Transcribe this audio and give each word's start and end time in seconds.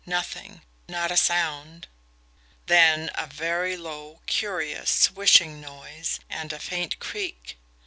Nothing 0.03 0.63
not 0.89 1.11
a 1.11 1.15
sound. 1.15 1.87
Then 2.65 3.11
a 3.13 3.27
very 3.27 3.77
low, 3.77 4.21
curious, 4.25 4.89
swishing 4.89 5.61
noise, 5.61 6.19
and 6.27 6.51
a 6.51 6.57
faint 6.57 6.97
creak. 6.97 7.59